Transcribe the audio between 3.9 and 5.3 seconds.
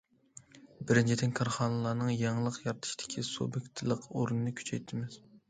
ئورنىنى كۈچەيتىمىز.